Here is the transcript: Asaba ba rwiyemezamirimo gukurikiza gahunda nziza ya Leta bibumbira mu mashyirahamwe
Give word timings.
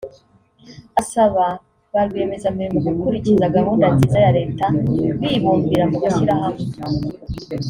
Asaba 1.01 1.45
ba 1.93 2.01
rwiyemezamirimo 2.07 2.79
gukurikiza 2.97 3.53
gahunda 3.55 3.85
nziza 3.93 4.17
ya 4.25 4.33
Leta 4.37 4.63
bibumbira 5.19 5.83
mu 5.91 5.97
mashyirahamwe 6.03 6.65